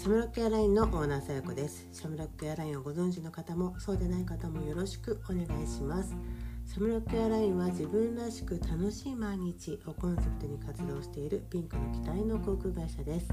[0.00, 1.86] シャムロックエアラインのオーナーさやこです。
[1.92, 6.16] シャムロックエアラインをご存知の方もそうでない方もよろしくお願いします。
[6.64, 13.28] シャムロックエアラインは自分らしく楽しい毎日をコンセプトに活動しているピンクの機体の航空会社です。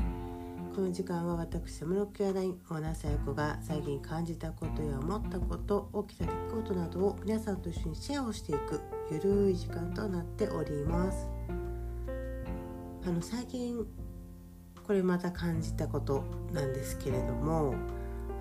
[0.76, 11.30] この時間は私シャムロックエアラインオーナーさやこが最近感じたことや思ったこと起きた出来事などを皆さんと一緒にシェアをしていくゆるい時間となっております。
[13.05, 13.88] あの最近
[14.88, 16.23] これまた感じたこと
[16.54, 17.76] なんですけれども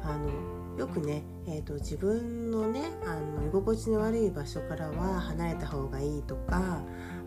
[0.03, 6.83] あのよくね、えーと、自分のねあの居心地の悪い場所からは離れた方がいいとか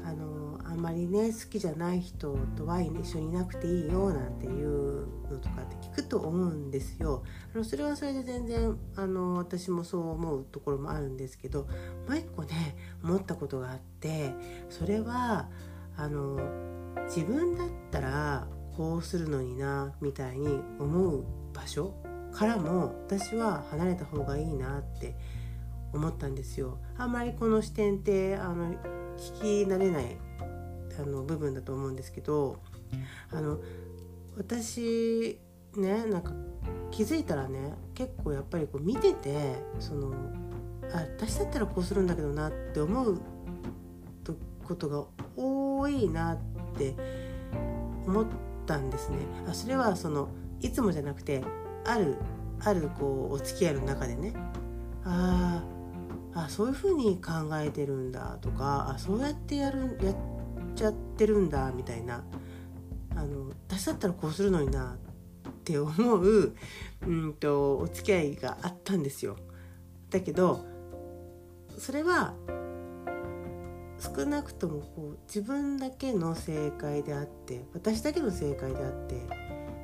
[0.06, 7.24] あのあんまりね好きじゃない人とは一緒にいなくていいよなんていうのとかって聞くと思うんですよ。
[7.54, 14.34] あのそれはそれで全然あの私もそう思うところもあるんですけどもう一個ね思ったことがあって
[14.70, 15.50] それは
[15.98, 16.40] あの
[17.08, 18.48] 自分だったら
[18.80, 20.48] こうするのになみたいに
[20.80, 21.94] 思う場所
[22.32, 25.18] からも私は離れた方がいいなって
[25.92, 26.78] 思ったんですよ。
[26.98, 28.72] あんまりこの視点ってあの
[29.18, 30.16] 聞き慣れない
[30.98, 32.62] あの部分だと思うんですけど
[33.34, 33.60] あの
[34.38, 35.42] 私
[35.76, 36.32] ねなんか
[36.90, 40.14] 気づいたらね結構やっぱりこう見ててその
[40.94, 43.20] あ私だったらこうするんだけどなって思う
[44.66, 45.04] ことが
[45.36, 46.38] 多いなっ
[46.78, 46.96] て
[48.08, 48.26] 思っ
[48.70, 49.18] たんですね。
[49.48, 50.30] あそれはその
[50.62, 51.42] いつもじゃなくて
[51.86, 52.18] ある
[52.60, 54.34] あるこうお付き合いの中でね
[55.04, 55.64] あ
[56.36, 60.16] あそういうふうに考えてるんだとかあそうやってやるやっ
[60.76, 62.24] ちゃってるんだみたいな
[63.16, 64.98] あの私だったらこうするのにな
[65.50, 66.54] って思う
[67.08, 69.36] うんとお付き合いがあったんですよ。
[70.12, 70.64] だけど
[71.78, 72.36] それは
[74.00, 79.28] 少なくともこう自分だけの正解であって私だけの正解であって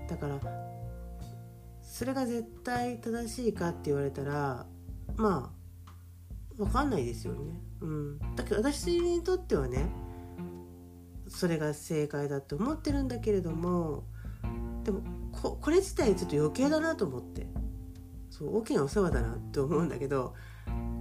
[0.10, 0.40] だから
[1.82, 4.66] それが絶対正しいかって言われたら
[5.16, 5.94] まあ
[6.58, 7.62] 分かんないですよね。
[7.82, 9.92] うん、だけど私にとってはね
[11.28, 14.06] それが正解だと思ってるんだけれども
[14.84, 17.48] でもここれ自体ちょっと余計だなと思って
[18.30, 20.34] そう大きなお世話だなって思うんだけど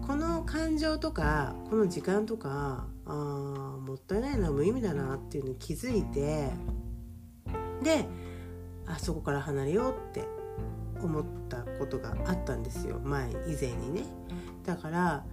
[0.06, 6.50] この感情とかこの時間とかあもったいないな無意味だなっていうのに気づいて
[7.82, 8.06] で
[8.86, 10.26] あそこから離れようって
[11.02, 14.04] 思ったことがあったんですよ前以前にね。
[14.64, 15.24] だから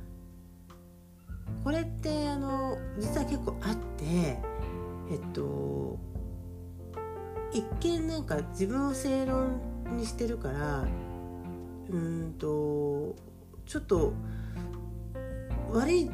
[1.64, 4.40] これってあの実は結構あってえ
[5.16, 5.98] っと
[7.53, 9.62] 一見なんか自分を正論
[9.96, 10.88] にしてるから
[11.90, 13.16] うんと
[13.66, 14.14] ちょっと
[15.72, 16.09] 悪い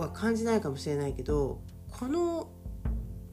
[0.00, 1.60] は感じないかもしれないけど
[1.90, 2.50] この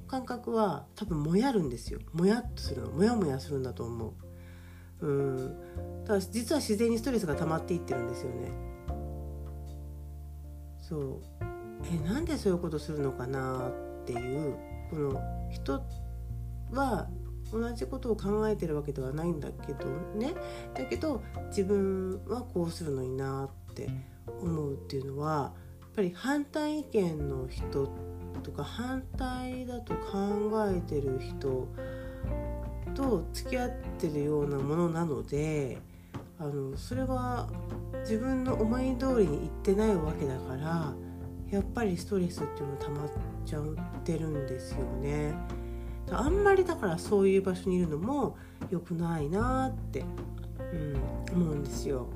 [0.08, 2.00] 感覚は多分もやるんですよ。
[2.14, 2.92] もやっとするの。
[2.92, 4.14] もやもやするんだと思
[5.02, 5.08] う。
[5.08, 6.04] うん。
[6.06, 8.52] ただ実は自然にストレスが溜まっていってるんですよね。
[10.80, 11.22] そう。
[11.92, 13.70] えなんでそういうことするのかな
[14.02, 14.56] っていう
[14.90, 15.20] この
[15.52, 15.81] 人
[16.72, 17.09] は
[17.52, 20.34] 同じことを考えてるわけではないんだけどね。
[20.74, 23.90] だけど自分はこうするのになって
[24.28, 25.54] 思うっていうのは
[25.95, 27.89] ぱり反対意見の人
[28.44, 31.67] とか反対だと考えてる人
[32.94, 35.79] と付き合ってるようなものなので
[36.38, 37.50] あのそれは
[38.01, 40.94] 自分の思い通りにいってないわけだから
[41.50, 43.09] やっぱりストレスっていうの溜まっ
[43.45, 43.63] ちゃっ
[44.03, 45.33] てるんですよね。
[46.12, 48.38] あんまりだからそういう場所にいるのも
[48.69, 50.03] 良くないなって、
[50.73, 50.95] うん、
[51.33, 52.07] 思うんですよ。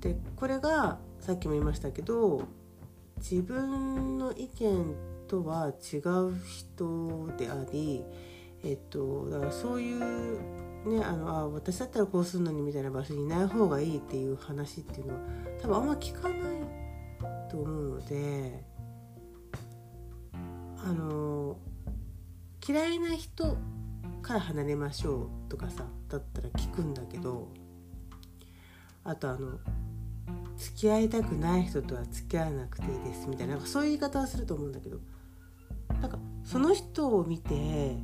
[0.00, 2.42] でこれがさっきも言いましたけど
[3.16, 4.94] 自分の意見
[5.26, 8.04] とは違う人であり、
[8.62, 10.38] えっと、だからそういう
[10.86, 15.20] ねあのあ私だったらこうするのにみたいな場所にいない方がいいっていう話っていうのは
[15.62, 16.40] 多分あんま聞かない
[17.50, 18.62] と思うので
[20.76, 21.56] あの
[22.68, 23.56] 嫌いな人
[24.20, 27.48] から離れましょうとかさだったら聞くんだけど
[29.04, 29.58] あとあの
[30.56, 34.98] 付き合いたくない人とは付き合わなくていいですみたいなそういう言い方はすると思うんだけど
[36.00, 37.96] なんかその人を見て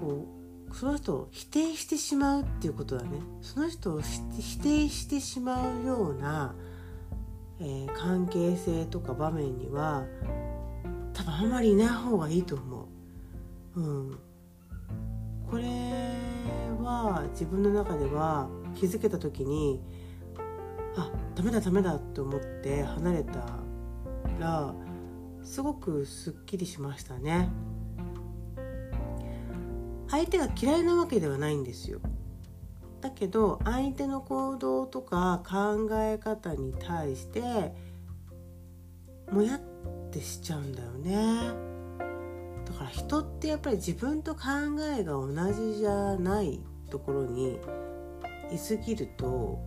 [0.00, 0.26] こ
[0.70, 3.10] うその人を否定してしまうっていうことだね
[3.42, 6.54] その人を否定してしまうような、
[7.60, 10.04] えー、関係性とか場面には
[11.12, 12.88] 多分あんまりいない方がいいと思
[13.76, 13.80] う。
[13.80, 14.18] うん、
[15.48, 15.64] これ
[16.82, 19.80] は自分の中では気づけた時に
[20.96, 23.44] あダメだダメだって思って離れた
[24.38, 24.74] ら
[25.42, 27.48] すごくすっきりしましたね
[30.08, 31.98] 相手が嫌いなわけではないんですよ。
[33.00, 37.72] だけど相手の行動とか考え方に対して
[39.30, 39.60] もやっ
[40.10, 41.48] てしちゃうんだよね。
[42.64, 44.40] だから人ってやっぱり自分と考
[44.96, 46.60] えが同じじゃない
[46.90, 47.58] ところに
[48.52, 49.58] いすぎると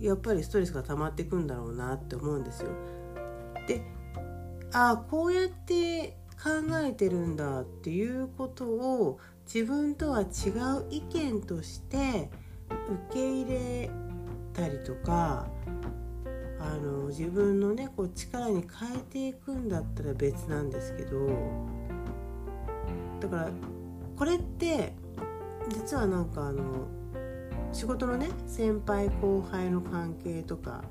[0.00, 2.70] やっぱりストレスが溜まっていくんだろうなって思うんですよ。
[3.66, 3.82] で
[4.72, 6.50] ああこうやって考
[6.84, 9.18] えてるんだっていうことを
[9.52, 12.30] 自分とは違う意見として
[13.08, 13.90] 受け入れ
[14.52, 15.48] たりとか
[16.58, 21.28] あの自分のねこう力に変えていくんだったら別なんですけど
[23.20, 23.50] だから
[24.16, 24.94] これって
[25.68, 26.86] 実はなんかあの
[27.76, 30.82] 仕事のね先輩後輩の関係とか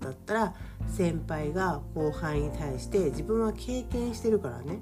[0.00, 0.54] だったら
[0.86, 4.78] 先輩が後輩に対して自分は経験してるからね。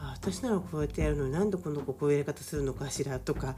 [0.00, 3.54] 私ならこうやってやるのになんでこの子こういうやり方するのかしらとか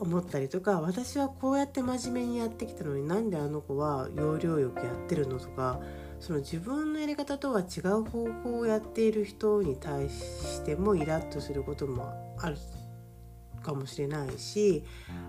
[0.00, 5.80] 思ったりとか私はこうやって真面目にやってきたのになんであの子は要領よくやってるのとか
[6.18, 12.56] その自分のやり方とは違う方法をやっている人に対してもイラッとすることもある。
[13.60, 14.84] かもしれないし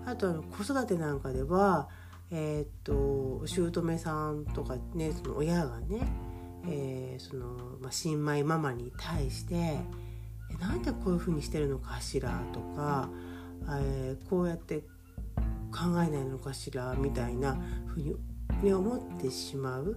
[0.06, 1.88] あとあの子育てなんかでは
[2.30, 6.00] えー、っと姑さんとかねその親がね、
[6.66, 7.46] えー、その
[7.80, 9.80] まあ、新米ママに対して
[10.60, 13.10] 「なんでこういうふうにしてるのかしら?」とか、
[13.80, 14.80] えー、こうやって
[15.72, 18.16] 考えないのかしらみたいなふうに、
[18.62, 19.92] ね、思ってしまう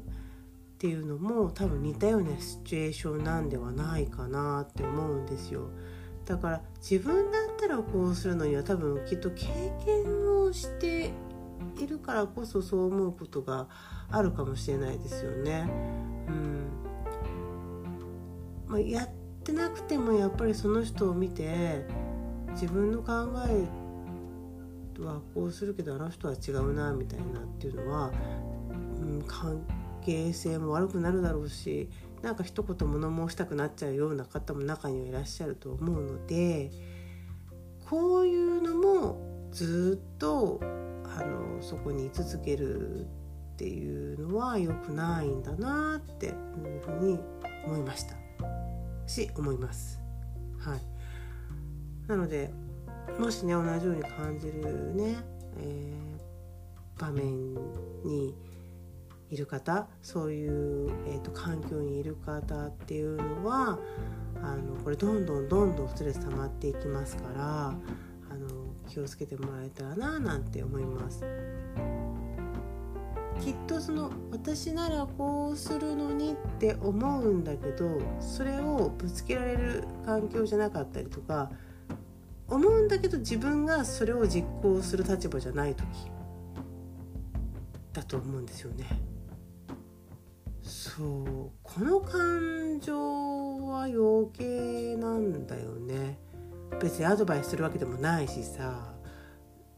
[0.75, 5.69] っていうのも多分似たようなシチュエーションなんではないかなって思うんですよ。
[6.25, 9.47] だから自分だったらこうするのには多分きっと経
[9.83, 11.11] 験をして
[11.79, 13.67] いるからこそそう思うことが
[14.11, 15.67] あるかもしれないですよね。
[16.27, 16.67] うん
[18.67, 19.09] まあ、やっ
[19.43, 21.87] てなくてもやっぱりその人を見て
[22.51, 28.11] 自分の考えはこうするけどあの人は違うなみたいなっていうのは、
[29.01, 29.65] うん、関
[30.05, 31.89] 係性も悪くなるだろうし
[32.21, 36.71] なんか一言物申したくなっちゃうような方も中にはいらっしゃると思うので
[37.89, 46.33] こういうのもずっとあのそこに居続けるっていうのは良くないんだなっていう
[46.83, 47.19] ふうに
[47.65, 48.15] 思いました
[49.07, 49.99] し思います。
[50.59, 50.79] はい、
[52.07, 52.51] なので
[53.19, 55.17] もしね同じように感じるね、
[55.57, 57.53] えー、場面
[58.03, 58.33] に
[59.35, 63.77] いる方そういう、えーと、環境にいる方っていうのは
[64.41, 71.23] あのこれどんどんどんどんストレス溜まっていきますからあの気をつけてもらえたらななんて思います。
[73.41, 81.51] きっとその私ならこうするのにって思うんだけどそれをぶつけられる環境じゃなかったりとか
[82.47, 85.85] 思うんだけど自分がそれを実行する立場じゃない時
[87.91, 89.14] だと思うんですよね。
[90.85, 92.95] そうこの感情
[93.67, 96.19] は余計なんだよね。
[96.79, 98.93] 別にアドバイスするわけでもないしさ。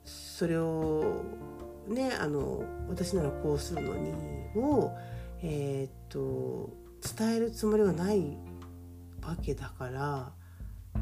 [0.03, 1.23] それを
[1.87, 4.11] ねあの私ならこうするのに
[4.55, 4.91] を
[5.41, 6.69] えー、っと
[7.17, 8.37] 伝えるつもりはない
[9.21, 10.31] わけだから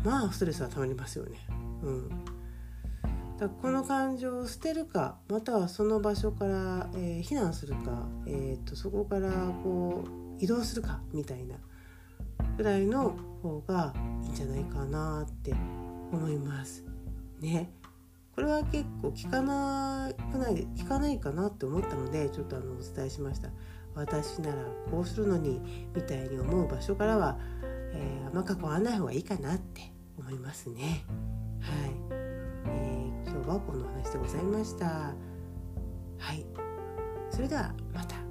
[0.04, 1.40] まあストレスはたまりますよね。
[1.84, 2.35] うん。
[3.38, 9.30] だこの感情を捨てるかまたはその場所から、えー、避難するか、えーと、そこから
[9.64, 10.06] こ
[10.40, 11.56] う移動するかみたいな
[12.58, 15.54] ぐらいの方がいいんじゃないかなって
[16.12, 16.86] 思います。
[17.42, 17.72] ね。
[18.34, 23.50] これは結構聞かなくない聞かないかなって思ったのでちょっとあのお伝えしました。
[23.96, 25.62] 私ならこうするのに
[25.96, 27.38] みたいに思う場所からは、
[27.94, 31.06] えー、あわらない方がいいかなって思いますね。
[31.62, 31.85] はい。
[33.36, 34.86] 今日はこの話でございました。
[34.86, 35.14] は
[36.34, 36.46] い。
[37.30, 38.25] それではまた。